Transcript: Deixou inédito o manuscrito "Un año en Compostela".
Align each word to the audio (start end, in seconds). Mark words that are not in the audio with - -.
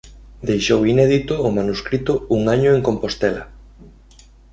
Deixou 0.49 0.79
inédito 0.93 1.33
o 1.47 1.49
manuscrito 1.57 2.13
"Un 2.37 2.41
año 2.55 2.69
en 2.77 2.81
Compostela". 2.87 3.43